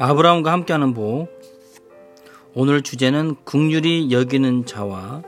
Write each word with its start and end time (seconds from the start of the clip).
아브라함과 0.00 0.52
함께하는 0.52 0.94
복. 0.94 1.26
오늘 2.54 2.82
주제는 2.82 3.34
국률이 3.44 4.12
여기는 4.12 4.64
자와 4.64 5.22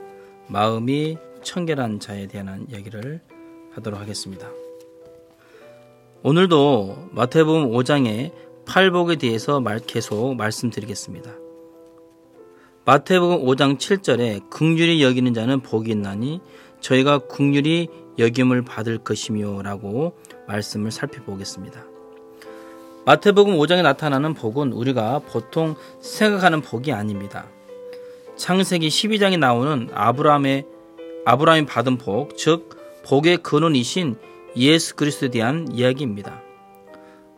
마음이 0.46 1.18
청결한 1.42 1.98
자에 1.98 2.28
대한 2.28 2.66
이야기를 2.70 3.20
하도록 3.72 3.98
하겠습니다. 3.98 4.48
오늘도 6.22 7.08
마태복음 7.10 7.72
5장의 7.72 8.32
팔복에 8.64 9.16
대해서 9.16 9.60
계속 9.88 10.36
말씀드리겠습니다. 10.36 11.32
마태복음 12.84 13.44
5장 13.44 13.76
7절에 13.76 14.50
국률이 14.50 15.02
여기는 15.02 15.34
자는 15.34 15.62
복이 15.62 15.90
있나니 15.90 16.40
저희가 16.78 17.18
국률이 17.18 17.88
여김을 18.20 18.62
받을 18.62 18.98
것이며라고 18.98 20.16
말씀을 20.46 20.92
살펴보겠습니다. 20.92 21.89
마태복음 23.06 23.56
5장에 23.56 23.82
나타나는 23.82 24.34
복은 24.34 24.72
우리가 24.72 25.20
보통 25.20 25.74
생각하는 26.00 26.60
복이 26.60 26.92
아닙니다. 26.92 27.46
창세기 28.36 28.88
12장에 28.88 29.38
나오는 29.38 29.88
아브라함의 29.92 30.66
아브라함이 31.24 31.66
받은 31.66 31.96
복, 31.96 32.36
즉 32.36 33.02
복의 33.04 33.38
근원이신 33.38 34.16
예수 34.56 34.96
그리스도에 34.96 35.30
대한 35.30 35.68
이야기입니다. 35.72 36.42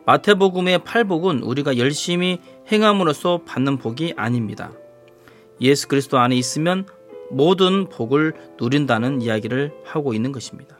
마태복음의 0.05 0.83
팔복은 0.83 1.43
우리가 1.43 1.77
열심히 1.77 2.39
행함으로써 2.69 3.41
받는 3.45 3.77
복이 3.77 4.15
아닙니다. 4.17 4.73
예수 5.61 5.87
그리스도 5.87 6.19
안에 6.19 6.35
있으면 6.35 6.85
모든 7.29 7.87
복을 7.87 8.33
누린다는 8.59 9.21
이야기를 9.21 9.71
하고 9.85 10.13
있는 10.13 10.33
것입니다. 10.33 10.77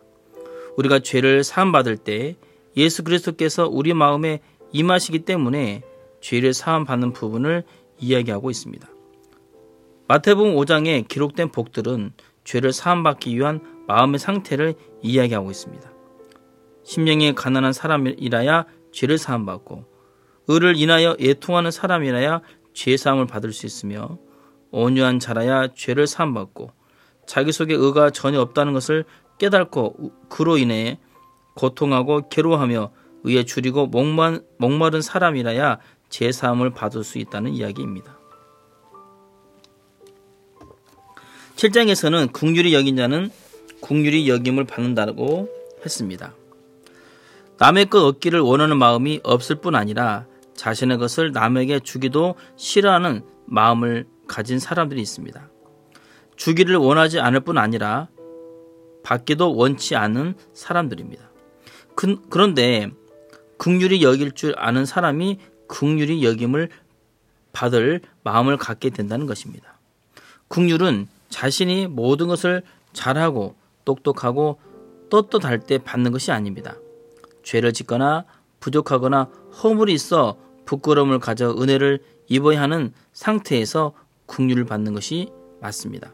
우리가 0.76 1.00
죄를 1.00 1.45
사함받을 1.45 1.98
때 1.98 2.36
예수 2.76 3.04
그리스도께서 3.04 3.67
우리 3.67 3.94
마음에 3.94 4.42
임하시기 4.74 5.20
때문에 5.20 5.84
죄를 6.20 6.54
사함받는 6.54 7.14
부분을 7.14 7.64
이야기하고 8.00 8.50
있습니다. 8.50 8.88
마태복음 10.08 10.56
5장에 10.56 11.08
기록된 11.08 11.50
복들은 11.50 12.14
죄를 12.44 12.74
사함받기 12.74 13.36
위한 13.36 13.62
마음의 13.88 14.20
상태를 14.20 14.76
이야기하고 15.02 15.52
있습니다. 15.52 15.92
심령이 16.84 17.34
가난한 17.34 17.72
사람이라야 17.72 18.66
죄를 18.92 19.18
사함받고 19.18 19.86
의를 20.48 20.76
인하여 20.76 21.16
애통하는 21.20 21.72
사람이라야 21.72 22.42
죄 22.74 22.98
사함을 22.98 23.28
받을 23.28 23.54
수 23.54 23.66
있으며 23.66 24.18
온유한 24.72 25.20
자라야 25.20 25.70
죄를 25.74 26.08
사함받고 26.08 26.72
자기 27.26 27.52
속에 27.52 27.74
의가 27.74 28.10
전혀 28.10 28.42
없다는 28.42 28.74
것을 28.74 29.06
깨닫고 29.38 30.12
그로 30.30 30.58
인해 30.58 31.00
고통하고 31.56 32.28
괴로워하며 32.30 32.92
의에 33.24 33.44
줄이고 33.44 33.88
목마, 33.88 34.40
목마른 34.58 35.02
사람이라야 35.02 35.80
제 36.10 36.32
사함을 36.32 36.72
받을 36.72 37.04
수 37.04 37.18
있다는 37.18 37.52
이야기입니다. 37.54 38.20
7장에서는 41.56 42.34
국률이 42.34 42.74
여긴 42.74 42.98
자는 42.98 43.30
국률이 43.80 44.30
여김을 44.30 44.66
받는다고 44.66 45.50
했습니다. 45.86 46.34
남의 47.58 47.86
것 47.86 48.04
얻기를 48.04 48.40
원하는 48.40 48.78
마음이 48.78 49.22
없을 49.24 49.56
뿐 49.58 49.76
아니라 49.76 50.26
자신의 50.56 50.98
것을 50.98 51.32
남에게 51.32 51.80
주기도 51.80 52.36
싫어하는 52.58 53.24
마음을 53.46 54.06
가진 54.28 54.60
사람들이 54.60 55.02
있습니다. 55.02 55.50
주기를 56.36 56.76
원하지 56.76 57.20
않을 57.20 57.42
뿐 57.42 57.58
아니라 57.58 58.08
받기도 59.04 59.56
원치 59.56 59.96
않는 59.96 60.36
사람들입니다. 60.54 61.30
그, 61.95 62.17
그런데 62.30 62.92
극률이 63.64 64.04
여길 64.04 64.34
줄 64.34 64.54
아는 64.58 64.86
사람이 64.86 65.40
극률이 65.68 66.26
여김을 66.26 66.68
받을 67.54 68.02
마음을 68.22 68.58
갖게 68.58 68.90
된다는 68.90 69.26
것입니다. 69.26 69.80
극률은 70.50 71.08
자신이 71.30 71.88
모든 71.88 72.28
것을 72.28 72.62
잘하고 72.92 73.56
똑똑하고 73.86 74.60
떳떳할 75.10 75.60
때 75.60 75.78
받는 75.78 76.12
것이 76.12 76.34
아닙니다. 76.34 76.76
죄를 77.44 77.72
짓거나 77.72 78.26
부족하거나 78.60 79.30
허물이 79.64 79.94
있어 79.94 80.36
부끄러움을 80.66 81.20
가져 81.20 81.56
은혜를 81.58 82.04
입어야 82.28 82.62
하는 82.62 82.92
상태에서 83.14 83.94
국률을 84.26 84.66
받는 84.66 84.94
것이 84.94 85.32
맞습니다. 85.62 86.14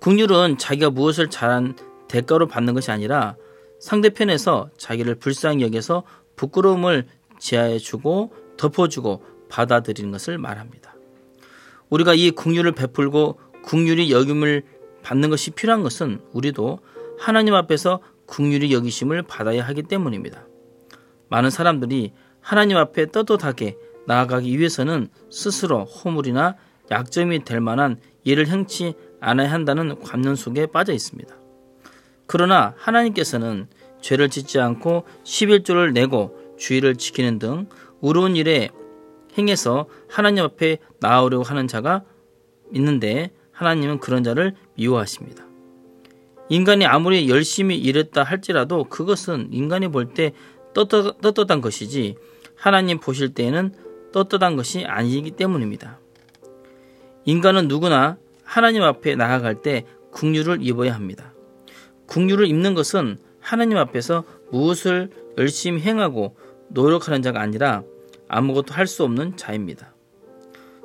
국률은 0.00 0.58
자기가 0.58 0.90
무엇을 0.90 1.30
잘한 1.30 1.74
대가로 2.06 2.48
받는 2.48 2.74
것이 2.74 2.90
아니라 2.90 3.36
상대편에서 3.78 4.70
자기를 4.76 5.16
불쌍히 5.16 5.62
여겨서 5.62 6.04
부끄러움을 6.36 7.06
지하해 7.38 7.78
주고 7.78 8.32
덮어주고 8.56 9.24
받아들이는 9.48 10.10
것을 10.10 10.38
말합니다. 10.38 10.94
우리가 11.88 12.14
이 12.14 12.30
국률을 12.30 12.72
베풀고 12.72 13.38
국률이 13.62 14.10
여김을 14.12 14.62
받는 15.02 15.30
것이 15.30 15.50
필요한 15.52 15.82
것은 15.82 16.20
우리도 16.32 16.80
하나님 17.18 17.54
앞에서 17.54 18.00
국률이 18.26 18.72
여기심을 18.72 19.22
받아야 19.22 19.66
하기 19.66 19.84
때문입니다. 19.84 20.46
많은 21.28 21.50
사람들이 21.50 22.12
하나님 22.40 22.76
앞에 22.76 23.10
떳떳하게 23.10 23.76
나아가기 24.06 24.58
위해서는 24.58 25.08
스스로 25.30 25.84
허물이나 25.84 26.56
약점이 26.90 27.44
될 27.44 27.60
만한 27.60 28.00
일을 28.24 28.48
행치 28.48 28.94
않아야 29.20 29.50
한다는 29.50 29.98
관념 30.00 30.34
속에 30.34 30.66
빠져 30.66 30.92
있습니다. 30.92 31.37
그러나 32.28 32.74
하나님께서는 32.76 33.66
죄를 34.00 34.28
짓지 34.28 34.60
않고 34.60 35.04
11조를 35.24 35.92
내고 35.92 36.38
주의를 36.58 36.94
지키는 36.94 37.40
등 37.40 37.68
의로운 38.02 38.36
일에 38.36 38.68
행해서 39.36 39.86
하나님 40.08 40.44
앞에 40.44 40.78
나오려고 41.00 41.42
하는 41.42 41.66
자가 41.66 42.04
있는데 42.72 43.32
하나님은 43.50 43.98
그런 43.98 44.22
자를 44.22 44.54
미워하십니다. 44.74 45.44
인간이 46.50 46.86
아무리 46.86 47.28
열심히 47.28 47.76
일했다 47.76 48.22
할지라도 48.22 48.84
그것은 48.84 49.48
인간이 49.52 49.88
볼 49.88 50.14
때 50.14 50.32
떳떳한 50.74 51.60
것이지 51.60 52.16
하나님 52.54 53.00
보실 53.00 53.34
때에는 53.34 53.72
떳떳한 54.12 54.56
것이 54.56 54.84
아니기 54.84 55.30
때문입니다. 55.32 55.98
인간은 57.24 57.68
누구나 57.68 58.16
하나님 58.44 58.82
앞에 58.82 59.16
나아갈 59.16 59.62
때 59.62 59.84
국류를 60.12 60.58
입어야 60.60 60.94
합니다. 60.94 61.32
국류를 62.08 62.46
입는 62.46 62.74
것은 62.74 63.18
하나님 63.40 63.78
앞에서 63.78 64.24
무엇을 64.50 65.10
열심히 65.38 65.80
행하고 65.82 66.36
노력하는 66.68 67.22
자가 67.22 67.40
아니라 67.40 67.84
아무것도 68.28 68.74
할 68.74 68.86
수 68.86 69.04
없는 69.04 69.36
자입니다. 69.36 69.94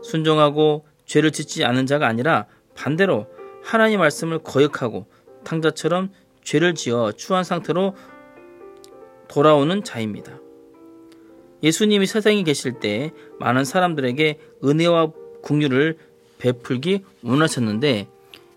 순종하고 0.03 0.85
죄를 1.05 1.31
짓지 1.31 1.65
않는 1.65 1.87
자가 1.87 2.07
아니라 2.07 2.45
반대로 2.75 3.27
하나님 3.63 3.99
말씀을 3.99 4.39
거역하고 4.39 5.07
탕자처럼 5.43 6.11
죄를 6.43 6.75
지어 6.75 7.11
추한 7.13 7.43
상태로 7.43 7.95
돌아오는 9.27 9.83
자입니다. 9.83 10.39
예수님이 11.63 12.05
세상에 12.05 12.43
계실 12.43 12.79
때 12.79 13.11
많은 13.39 13.63
사람들에게 13.63 14.39
은혜와 14.63 15.11
국류를 15.41 15.97
베풀기 16.37 17.03
원하셨는데 17.23 18.07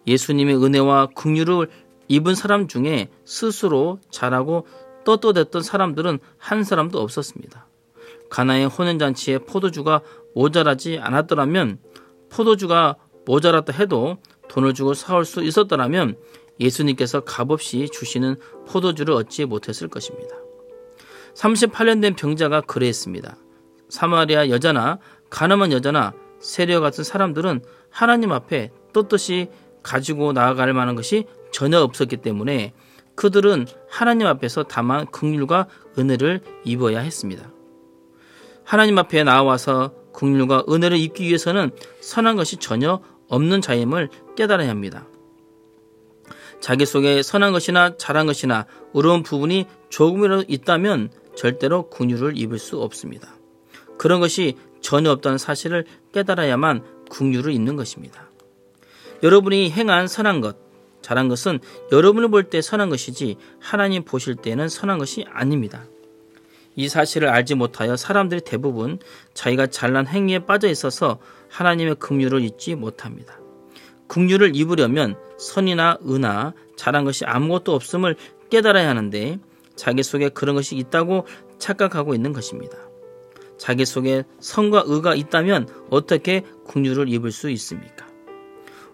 예수님의 0.07 0.57
은혜와 0.63 1.09
국류를 1.15 1.69
입은 2.09 2.35
사람 2.35 2.69
중에 2.69 3.09
스스로 3.25 3.99
잘하고 4.11 4.67
떳떳했던 5.05 5.63
사람들은 5.63 6.19
한 6.37 6.65
사람도 6.65 7.01
없었습니다. 7.01 7.67
가나의 8.31 8.67
혼연잔치에 8.67 9.39
포도주가 9.39 10.03
모자라지 10.35 10.99
않았더라면 10.99 11.79
포도주가 12.29 12.97
모자랐다 13.25 13.73
해도 13.73 14.19
돈을 14.49 14.75
주고 14.75 14.95
사올 14.95 15.25
수 15.25 15.43
있었더라면 15.43 16.17
예수님께서 16.59 17.21
값없이 17.21 17.89
주시는 17.93 18.37
포도주를 18.67 19.15
얻지 19.15 19.45
못했을 19.47 19.89
것입니다. 19.89 20.37
38년 21.35 22.01
된 22.01 22.15
병자가 22.15 22.63
그래했습니다. 22.63 23.37
사마리아 23.89 24.49
여자나 24.49 24.99
가늠한 25.31 25.73
여자나 25.73 26.15
세리와 26.41 26.81
같은 26.81 27.05
사람들은 27.05 27.63
하나님 27.91 28.33
앞에 28.33 28.71
떳떳이 28.93 29.49
가지고 29.83 30.33
나아갈 30.33 30.73
만한 30.73 30.97
것이 30.97 31.27
전혀 31.57 31.81
없었기 31.81 32.19
때문에 32.19 32.75
그들은 33.15 33.67
하나님 33.89 34.27
앞에서 34.27 34.65
다만 34.65 35.07
긍휼과 35.07 35.69
은혜를 35.99 36.43
입어야 36.67 37.01
했습니다. 37.01 37.51
하나님 38.63 38.99
앞에 38.99 39.25
나와서 39.25 39.95
긍휼과 40.13 40.67
은혜를 40.69 40.99
입기 40.99 41.25
위해서는 41.25 41.71
선한 42.03 42.37
것이 42.37 42.59
전혀 42.59 43.01
없는 43.29 43.63
자임을 43.63 44.11
깨달아야 44.37 44.69
합니다. 44.69 45.07
자기 46.61 46.85
속에 46.85 47.23
선한 47.23 47.53
것이나 47.53 47.97
잘한 47.97 48.27
것이나 48.27 48.67
의로운 48.93 49.23
부분이 49.23 49.65
조금이라도 49.89 50.45
있다면 50.49 51.09
절대로 51.37 51.89
긍휼을 51.89 52.37
입을 52.37 52.59
수 52.59 52.83
없습니다. 52.83 53.35
그런 53.97 54.21
것이 54.21 54.59
전혀 54.83 55.11
없다는 55.11 55.39
사실을 55.39 55.87
깨달아야만 56.13 56.85
긍휼을 57.09 57.51
입는 57.51 57.77
것입니다. 57.77 58.29
여러분이 59.23 59.71
행한 59.71 60.07
선한 60.07 60.43
것, 60.43 60.66
잘한 61.07 61.29
것은 61.29 61.61
여러분을 61.93 62.29
볼 62.31 62.51
때 62.51 62.61
선한 62.61 62.91
것이지 62.91 63.37
하나님 63.61 64.03
보실 64.03 64.35
때는 64.35 64.69
선한 64.69 64.99
것이 64.99 65.25
아닙니다. 65.31 65.85
이 66.75 66.89
사실을 66.89 67.29
알지 67.29 67.55
못하여 67.55 67.97
사람들이 67.97 68.41
대부분 68.41 68.99
자기가 69.33 69.69
잘난 69.69 70.09
행위에 70.09 70.41
빠져 70.41 70.69
있어서 70.69 71.19
하나님의 71.49 71.95
긍휼을 71.97 72.43
잊지 72.43 72.75
못합니다. 72.75 73.39
긍휼을 74.09 74.57
입으려면 74.57 75.17
선이나 75.39 75.99
은나 76.05 76.55
잘한 76.77 77.05
것이 77.05 77.25
아무것도 77.25 77.73
없음을 77.73 78.17
깨달아야 78.51 78.89
하는데 78.89 79.39
자기 79.77 80.03
속에 80.03 80.29
그런 80.31 80.57
것이 80.57 80.77
있다고 80.77 81.27
착각하고 81.59 82.15
있는 82.15 82.33
것입니다. 82.33 82.77
자기 83.59 83.85
속에 83.85 84.25
선과 84.41 84.85
의가 84.87 85.15
있다면 85.15 85.69
어떻게 85.91 86.43
긍휼을 86.67 87.09
입을 87.09 87.31
수 87.31 87.49
있습니까? 87.51 88.07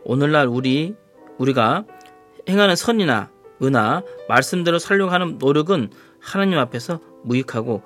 오늘날 0.04 0.46
우리 0.46 0.94
우리가 1.38 1.84
행하는 2.48 2.76
선이나 2.76 3.30
은나 3.62 4.02
말씀대로 4.28 4.78
살려고 4.78 5.12
하는 5.12 5.38
노력은 5.38 5.90
하나님 6.18 6.58
앞에서 6.58 7.00
무익하고 7.24 7.82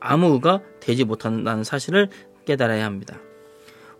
아무 0.00 0.32
의가 0.34 0.60
되지 0.80 1.04
못한다는 1.04 1.64
사실을 1.64 2.08
깨달아야 2.44 2.84
합니다. 2.84 3.20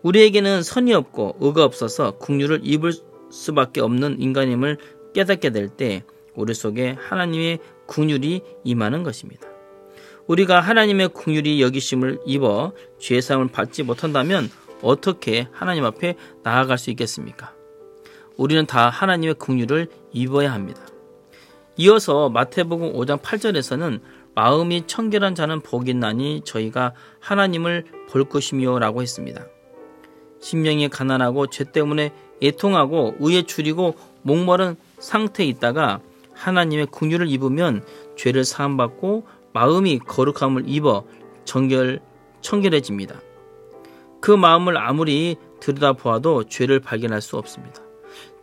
우리에게는 0.01 0.63
선이 0.63 0.93
없고 0.93 1.37
의가 1.39 1.63
없어서 1.63 2.17
국류를 2.17 2.59
입을 2.63 2.91
수밖에 3.31 3.81
없는 3.81 4.19
인간임을 4.21 4.77
깨닫게 5.13 5.51
될 5.51 5.69
때 5.69 6.03
우리 6.35 6.53
속에 6.53 6.97
하나님의 6.99 7.59
국률이 7.85 8.41
임하는 8.63 9.03
것입니다. 9.03 9.47
우리가 10.27 10.59
하나님의 10.59 11.09
국률이 11.09 11.61
여기심을 11.61 12.19
입어 12.25 12.73
죄 12.99 13.21
사함을 13.21 13.47
받지 13.49 13.83
못한다면 13.83 14.49
어떻게 14.81 15.47
하나님 15.51 15.85
앞에 15.85 16.15
나아갈 16.43 16.77
수 16.77 16.89
있겠습니까? 16.91 17.53
우리는 18.37 18.65
다 18.65 18.89
하나님의 18.89 19.35
국률을 19.35 19.87
입어야 20.11 20.51
합니다. 20.53 20.81
이어서 21.77 22.29
마태복음 22.29 22.93
5장 22.93 23.21
8절에서는 23.21 24.01
마음이 24.35 24.87
청결한 24.87 25.35
자는 25.35 25.61
복이 25.61 25.91
있나니 25.91 26.41
저희가 26.43 26.93
하나님을 27.19 27.85
볼 28.09 28.23
것이며라고 28.25 29.01
했습니다. 29.01 29.45
심령이 30.39 30.89
가난하고 30.89 31.47
죄 31.47 31.63
때문에 31.63 32.11
애통하고 32.41 33.15
의에 33.19 33.43
줄이고 33.43 33.95
목마른 34.23 34.75
상태에 34.99 35.45
있다가 35.47 35.99
하나님의 36.33 36.87
궁유를 36.87 37.29
입으면 37.29 37.85
죄를 38.17 38.43
사함 38.43 38.75
받고 38.75 39.25
마음이 39.53 39.99
거룩함을 39.99 40.63
입어 40.67 41.05
정결 41.45 41.99
청결해집니다. 42.41 43.21
그 44.19 44.31
마음을 44.31 44.77
아무리 44.77 45.37
들여다보아도 45.59 46.45
죄를 46.45 46.79
발견할 46.79 47.21
수 47.21 47.37
없습니다. 47.37 47.82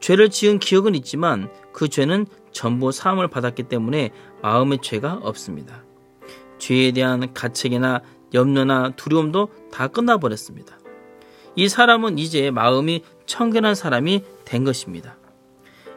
죄를 0.01 0.31
지은 0.31 0.59
기억은 0.59 0.95
있지만 0.97 1.51
그 1.73 1.89
죄는 1.89 2.27
전부 2.53 2.91
사함을 2.91 3.29
받았기 3.29 3.65
때문에 3.65 4.11
마음의 4.43 4.79
죄가 4.83 5.21
없습니다. 5.23 5.85
죄에 6.59 6.93
대한 6.93 7.33
가책이나 7.33 8.03
염려나 8.35 8.91
두려움도 8.97 9.49
다 9.73 9.89
끝나버렸습니다. 9.89 10.79
이 11.57 11.69
사람은 11.69 12.19
이제 12.19 12.51
마음이 12.51 13.03
청결한 13.27 13.75
사람이 13.75 14.25
된 14.45 14.65
것입니다. 14.65 15.17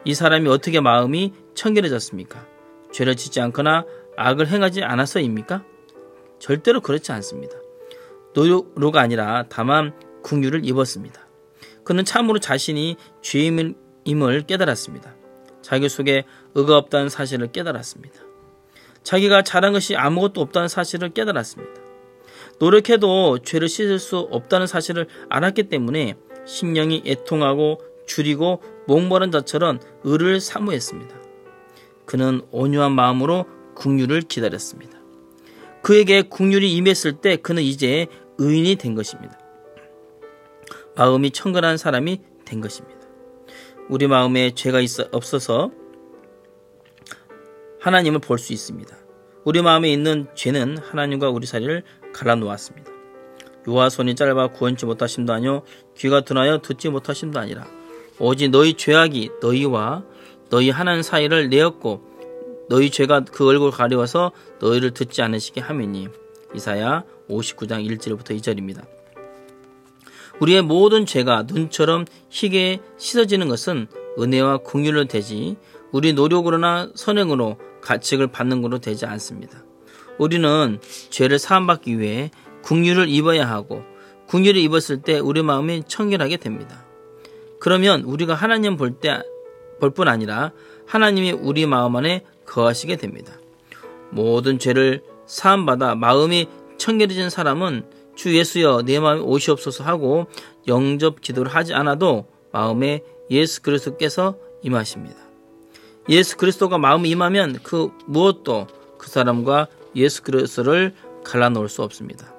이 0.04 0.14
사람이 0.14 0.48
어떻게 0.48 0.80
마음이 0.80 1.32
청결해졌습니까? 1.54 2.46
죄를 2.92 3.16
짓지 3.16 3.40
않거나 3.40 3.84
악을 4.16 4.48
행하지 4.48 4.82
않아서입니까? 4.82 5.64
절대로 6.38 6.80
그렇지 6.80 7.12
않습니다. 7.12 7.56
노력으로가 8.34 9.00
아니라 9.00 9.46
다만 9.48 9.94
궁유를 10.22 10.64
입었습니다. 10.64 11.26
그는 11.84 12.04
참으로 12.04 12.38
자신이 12.38 12.96
죄임을 13.22 13.74
깨달았습니다. 14.46 15.14
자기 15.62 15.88
속에 15.88 16.24
의가 16.54 16.76
없다는 16.76 17.08
사실을 17.08 17.50
깨달았습니다. 17.52 18.20
자기가 19.02 19.42
잘한 19.42 19.72
것이 19.72 19.96
아무것도 19.96 20.40
없다는 20.40 20.68
사실을 20.68 21.10
깨달았습니다. 21.10 21.80
노력해도 22.58 23.38
죄를 23.38 23.68
씻을 23.68 23.98
수 23.98 24.18
없다는 24.18 24.66
사실을 24.66 25.06
알았기 25.28 25.64
때문에 25.64 26.14
심령이 26.46 27.02
애통하고 27.06 27.80
줄이고 28.06 28.62
목마른 28.86 29.30
자처럼 29.30 29.80
의를 30.04 30.40
사모했습니다. 30.40 31.16
그는 32.04 32.42
온유한 32.50 32.92
마음으로 32.92 33.46
국률을 33.74 34.20
기다렸습니다. 34.22 34.98
그에게 35.82 36.22
국률이 36.22 36.72
임했을 36.74 37.14
때 37.20 37.36
그는 37.36 37.62
이제 37.62 38.06
의인이 38.38 38.76
된 38.76 38.94
것입니다. 38.94 39.38
마음이 40.96 41.30
청결한 41.30 41.76
사람이 41.76 42.20
된 42.44 42.60
것입니다. 42.60 43.03
우리 43.88 44.06
마음에 44.06 44.50
죄가 44.54 44.80
있어, 44.80 45.04
없어서 45.12 45.70
하나님을 47.80 48.20
볼 48.20 48.38
수 48.38 48.52
있습니다. 48.52 48.96
우리 49.44 49.60
마음에 49.60 49.92
있는 49.92 50.26
죄는 50.34 50.78
하나님과 50.78 51.28
우리 51.30 51.46
사이를 51.46 51.82
갈라놓았습니다. 52.14 52.90
요와 53.68 53.90
손이 53.90 54.14
짧아 54.14 54.48
구원치 54.48 54.86
못하심도 54.86 55.32
아니요 55.32 55.62
귀가 55.96 56.20
둔하여 56.22 56.58
듣지 56.58 56.88
못하심도 56.90 57.38
아니라 57.40 57.66
오직 58.18 58.50
너희 58.50 58.74
죄악이 58.74 59.30
너희와 59.40 60.04
너희 60.50 60.70
하나님 60.70 61.02
사이를 61.02 61.48
내었고 61.48 62.02
너희 62.68 62.90
죄가 62.90 63.20
그 63.20 63.46
얼굴 63.46 63.70
가려워서 63.70 64.32
너희를 64.60 64.92
듣지 64.92 65.20
않으시게 65.22 65.60
하매니 65.60 66.08
이사야 66.54 67.04
59장 67.28 67.86
1절부터 67.86 68.38
2절입니다. 68.38 68.86
우리의 70.40 70.62
모든 70.62 71.06
죄가 71.06 71.44
눈처럼 71.46 72.04
희게 72.28 72.80
씻어지는 72.98 73.48
것은 73.48 73.86
은혜와 74.18 74.58
공율로 74.58 75.04
되지 75.06 75.56
우리 75.92 76.12
노력으로나 76.12 76.90
선행으로 76.94 77.58
가책을 77.80 78.28
받는 78.28 78.62
것으로 78.62 78.78
되지 78.78 79.06
않습니다. 79.06 79.64
우리는 80.18 80.78
죄를 81.10 81.38
사함받기 81.38 81.98
위해 81.98 82.30
국유를 82.62 83.08
입어야 83.08 83.48
하고 83.48 83.82
국유를 84.26 84.60
입었을 84.60 85.02
때 85.02 85.18
우리 85.18 85.42
마음이 85.42 85.82
청결하게 85.86 86.36
됩니다. 86.38 86.84
그러면 87.60 88.02
우리가 88.02 88.34
하나님 88.34 88.76
볼 88.76 89.00
때 89.00 89.20
볼 89.80 89.90
뿐 89.90 90.08
아니라 90.08 90.52
하나님이 90.86 91.32
우리 91.32 91.66
마음 91.66 91.96
안에 91.96 92.24
거하시게 92.46 92.96
됩니다. 92.96 93.32
모든 94.10 94.58
죄를 94.58 95.02
사함받아 95.26 95.94
마음이 95.96 96.46
청결해진 96.78 97.28
사람은 97.30 97.84
주 98.14 98.36
예수여 98.36 98.82
내 98.82 99.00
마음에 99.00 99.20
오시옵소서 99.20 99.84
하고 99.84 100.26
영접 100.66 101.20
기도를 101.20 101.54
하지 101.54 101.74
않아도 101.74 102.26
마음에 102.52 103.02
예수 103.30 103.62
그리스도께서 103.62 104.36
임하십니다. 104.62 105.16
예수 106.08 106.36
그리스도가 106.36 106.78
마음에 106.78 107.08
임하면 107.08 107.58
그 107.62 107.90
무엇도 108.06 108.66
그 108.98 109.08
사람과 109.08 109.68
예수 109.96 110.22
그리스도를 110.22 110.94
갈라놓을 111.24 111.68
수 111.68 111.82
없습니다. 111.82 112.32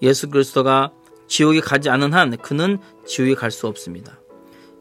예수 0.00 0.30
그리스도가 0.30 0.92
지옥에 1.26 1.60
가지 1.60 1.90
않은 1.90 2.12
한 2.12 2.36
그는 2.36 2.78
지옥에 3.06 3.34
갈 3.34 3.50
수 3.50 3.66
없습니다. 3.66 4.18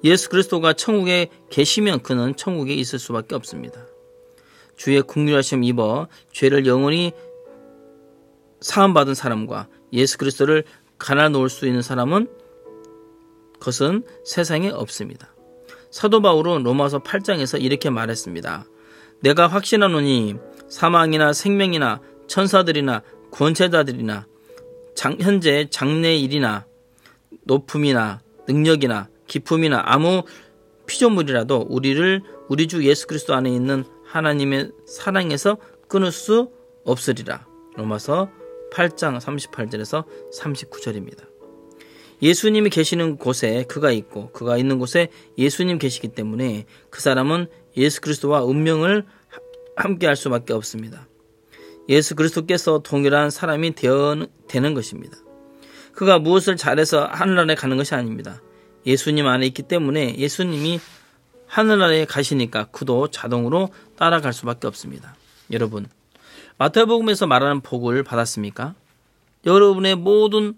예수 0.03 0.29
그리스도가 0.29 0.74
천국에 0.74 1.29
계시면 1.50 2.01
그는 2.01 2.36
천국에 2.36 2.74
있을 2.74 3.00
수밖에 3.00 3.36
없습니다. 3.36 3.86
주의 4.75 5.01
국률하심 5.01 5.63
입어 5.63 6.08
죄를 6.32 6.65
영원히 6.65 7.13
사함받은 8.62 9.15
사람과 9.15 9.68
예수 9.94 10.18
그리스도를 10.18 10.63
갈아놓을 10.98 11.50
수 11.50 11.68
있는 11.68 11.82
사람은 11.82 12.30
그것은 13.53 14.03
세상에 14.24 14.70
없습니다. 14.70 15.34
사도 15.89 16.22
바울은 16.22 16.63
로마서 16.63 17.00
8장에서 17.00 17.62
이렇게 17.62 17.89
말했습니다. 17.89 18.65
내가 19.22 19.48
확신하노니 19.48 20.36
사망이나 20.70 21.34
생명이나 21.34 22.00
천사들이나 22.27 23.03
권세자들이나 23.32 24.25
장, 24.96 25.18
현재 25.20 25.68
장래 25.70 26.15
일이나 26.15 26.65
높음이나 27.44 28.22
능력이나 28.48 29.10
기품이나 29.27 29.82
아무 29.86 30.24
피조물이라도 30.86 31.68
우리를 31.70 32.24
우리 32.50 32.68
주 32.68 32.84
예수 32.84 33.08
그리스도 33.08 33.34
안에 33.34 33.50
있는 33.50 33.86
하나님의 34.06 34.72
사랑에서 34.86 35.58
끊을 35.88 36.12
수 36.12 36.51
없으리라. 36.84 37.46
로마서 37.75 38.30
8장 38.72 39.20
38절에서 39.20 40.06
39절입니다. 40.34 41.30
예수님이 42.22 42.70
계시는 42.70 43.18
곳에 43.18 43.63
그가 43.68 43.92
있고 43.92 44.32
그가 44.32 44.58
있는 44.58 44.78
곳에 44.80 45.10
예수님 45.38 45.80
계시기 45.80 46.10
때문에 46.10 46.66
그 46.90 47.01
사람은 47.01 47.48
예수 47.78 48.01
그리스도와 48.01 48.44
운명을 48.44 49.06
함께 49.75 50.08
할 50.08 50.16
수밖에 50.16 50.54
없습니다. 50.54 51.08
예수 51.90 52.16
그리스도께서 52.16 52.80
동일한 52.80 53.32
사람이 53.32 53.74
되는 53.75 54.74
것입니다. 54.74 55.18
그가 55.94 56.20
무엇을 56.20 56.56
잘해서 56.58 57.06
하늘나라에 57.06 57.56
가는 57.56 57.75
것이 57.75 57.96
아닙니다. 57.96 58.42
예수님 58.86 59.28
안에 59.28 59.48
있기 59.48 59.63
때문에 59.63 60.16
예수님이 60.18 60.80
하늘나라에 61.48 62.06
가시니까 62.06 62.66
그도 62.66 63.10
자동으로 63.10 63.70
따라갈 63.98 64.32
수밖에 64.32 64.68
없습니다. 64.68 65.16
여러분, 65.51 65.88
마태복음에서 66.58 67.27
말하는 67.27 67.62
복을 67.62 68.03
받았습니까? 68.03 68.75
여러분의 69.46 69.96
모든 69.96 70.53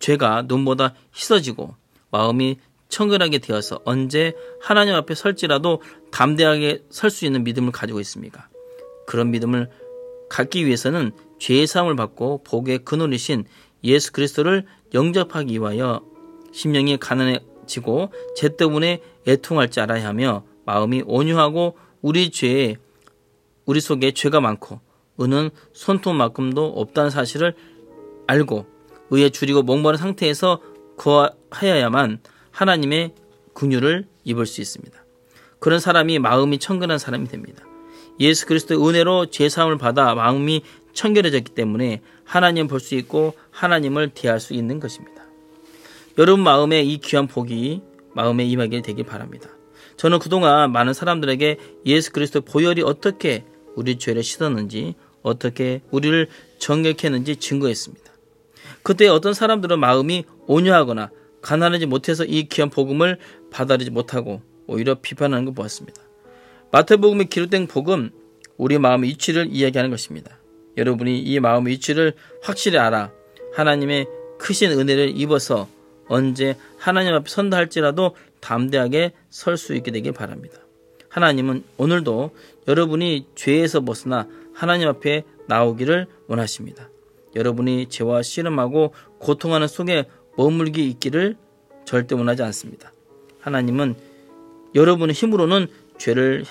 죄가 0.00 0.44
눈보다 0.46 0.94
씻어지고 1.12 1.74
마음이 2.10 2.58
청결하게 2.88 3.38
되어서 3.38 3.80
언제 3.84 4.34
하나님 4.60 4.94
앞에 4.94 5.14
설지라도 5.14 5.82
담대하게 6.10 6.84
설 6.90 7.10
수 7.10 7.26
있는 7.26 7.44
믿음을 7.44 7.70
가지고 7.70 8.00
있습니까? 8.00 8.48
그런 9.06 9.30
믿음을 9.30 9.70
갖기 10.28 10.66
위해서는 10.66 11.12
죄의 11.38 11.66
사함을 11.66 11.96
받고 11.96 12.42
복의 12.44 12.80
근원이신 12.84 13.44
예수 13.84 14.12
그리스도를 14.12 14.66
영접하기 14.94 15.54
위하여 15.54 16.02
심령이 16.52 16.96
가난해지고 16.98 18.12
죄 18.36 18.56
때문에 18.56 19.00
애통할 19.26 19.70
줄 19.70 19.82
알아야 19.84 20.06
하며 20.08 20.44
마음이 20.64 21.02
온유하고 21.06 21.78
우리 22.02 22.30
죄에 22.30 22.76
우리 23.68 23.82
속에 23.82 24.12
죄가 24.12 24.40
많고 24.40 24.80
은은 25.20 25.50
손톱만큼도 25.74 26.64
없다는 26.64 27.10
사실을 27.10 27.54
알고 28.26 28.64
의에 29.10 29.28
줄이고 29.28 29.62
목마른 29.62 29.98
상태에서 29.98 30.62
거하여야만 30.96 32.20
하나님의 32.50 33.12
긍휼을 33.52 34.06
입을 34.24 34.46
수 34.46 34.62
있습니다. 34.62 34.98
그런 35.58 35.80
사람이 35.80 36.18
마음이 36.18 36.58
청결한 36.58 36.98
사람이 36.98 37.28
됩니다. 37.28 37.62
예수 38.20 38.46
그리스도의 38.46 38.80
은혜로 38.80 39.26
죄 39.26 39.50
사함을 39.50 39.76
받아 39.76 40.14
마음이 40.14 40.62
청결해졌기 40.94 41.52
때문에 41.52 42.00
하나님 42.24 42.68
볼 42.68 42.80
수 42.80 42.94
있고 42.94 43.34
하나님을 43.50 44.12
대할 44.14 44.40
수 44.40 44.54
있는 44.54 44.80
것입니다. 44.80 45.24
여러분 46.16 46.42
마음에 46.42 46.82
이 46.82 46.96
귀한 46.98 47.26
복이 47.26 47.82
마음에 48.14 48.46
임하게 48.46 48.80
되길 48.80 49.04
바랍니다. 49.04 49.50
저는 49.98 50.20
그동안 50.20 50.72
많은 50.72 50.94
사람들에게 50.94 51.58
예수 51.86 52.12
그리스도 52.12 52.40
보혈이 52.40 52.82
어떻게 52.82 53.44
우리 53.78 53.96
죄를 53.96 54.22
씻었는지 54.22 54.94
어떻게 55.22 55.80
우리를 55.90 56.28
정결케 56.58 57.06
했는지 57.06 57.36
증거했습니다. 57.36 58.12
그때 58.82 59.06
어떤 59.06 59.34
사람들은 59.34 59.78
마음이 59.78 60.24
온유하거나 60.46 61.10
가난하지 61.42 61.86
못해서 61.86 62.24
이 62.24 62.48
귀한 62.48 62.70
복음을 62.70 63.18
받아들이지 63.50 63.90
못하고 63.90 64.42
오히려 64.66 64.96
비판하는 65.00 65.44
걸 65.44 65.54
보았습니다. 65.54 66.02
마태복음에 66.72 67.24
기록된 67.24 67.68
복음 67.68 68.10
우리 68.56 68.78
마음의 68.78 69.10
위치를 69.10 69.48
이야기하는 69.50 69.90
것입니다. 69.90 70.38
여러분이 70.76 71.20
이 71.20 71.38
마음의 71.40 71.72
위치를 71.74 72.14
확실히 72.42 72.78
알아 72.78 73.12
하나님의 73.54 74.06
크신 74.38 74.72
은혜를 74.72 75.12
입어서 75.16 75.68
언제 76.08 76.56
하나님 76.78 77.14
앞에 77.14 77.28
선다 77.28 77.56
할지라도 77.56 78.16
담대하게 78.40 79.12
설 79.30 79.56
수 79.56 79.74
있게 79.74 79.90
되길 79.92 80.12
바랍니다. 80.12 80.58
하나님은 81.18 81.64
오늘도 81.78 82.30
여러분이 82.68 83.26
죄에서 83.34 83.80
벗어나 83.80 84.28
하나님 84.54 84.86
앞에 84.88 85.24
나오기를 85.48 86.06
원하십니다. 86.28 86.90
여러분이 87.34 87.88
죄와 87.88 88.22
씨름하고 88.22 88.94
고통하는 89.18 89.66
속에 89.66 90.08
머물기 90.36 90.88
있기를 90.90 91.36
절대 91.84 92.14
원하지 92.14 92.44
않습니다. 92.44 92.92
하나님은 93.40 93.96
여러분의 94.76 95.12
힘으로는 95.12 95.66
죄를 95.98 96.44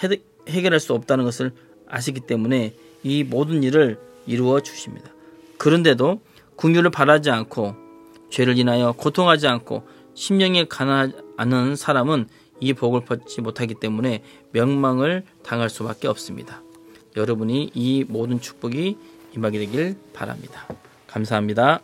해결할 0.49 0.81
수 0.81 0.93
없다는 0.93 1.23
것을 1.23 1.53
아시기 1.87 2.19
때문에 2.19 2.73
이 3.03 3.23
모든 3.23 3.63
일을 3.63 3.97
이루어 4.25 4.59
주십니다. 4.59 5.11
그런데도 5.57 6.19
궁유를 6.57 6.91
바라지 6.91 7.29
않고 7.29 7.73
죄를 8.29 8.57
인하여 8.57 8.91
고통하지 8.91 9.47
않고 9.47 9.87
심령에 10.13 10.65
가난하지 10.65 11.13
않은 11.37 11.77
사람은 11.77 12.27
이 12.59 12.73
복을 12.73 13.05
받지 13.05 13.41
못하기 13.41 13.75
때문에 13.75 14.23
명망을 14.51 15.23
당할 15.43 15.69
수밖에 15.69 16.07
없습니다. 16.07 16.61
여러분이 17.15 17.71
이 17.73 18.05
모든 18.07 18.39
축복이 18.39 18.97
임하게 19.35 19.59
되길 19.59 19.97
바랍니다. 20.13 20.67
감사합니다. 21.07 21.81